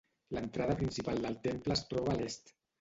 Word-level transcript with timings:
L'entrada 0.37 0.77
principal 0.79 1.23
del 1.27 1.39
temple 1.45 1.79
es 1.79 1.87
troba 1.95 2.17
a 2.17 2.21
l'est. 2.25 2.55